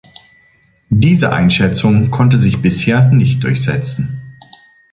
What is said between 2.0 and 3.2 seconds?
konnte sich bisher